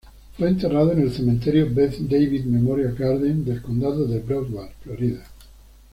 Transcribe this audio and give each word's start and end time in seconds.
Fue 0.35 0.47
enterrado 0.49 0.93
en 0.93 1.01
el 1.01 1.11
Cementerio 1.13 1.69
Beth 1.71 1.99
David 1.99 2.45
Memorial 2.45 2.95
Gardens 2.95 3.45
del 3.45 3.61
Condado 3.61 4.07
de 4.07 4.17
Broward, 4.17 4.71
Florida. 4.83 5.23